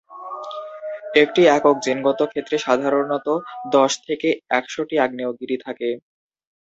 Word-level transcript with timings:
একটি 1.15 1.41
একক 1.57 1.75
জিনগত 1.85 2.19
ক্ষেত্রে 2.31 2.57
সাধারণত 2.59 3.27
দশ 3.71 3.91
থেকে 4.07 4.27
একশটি 4.51 4.95
আগ্নেয়গিরি 4.99 5.57
থাকে। 5.65 5.89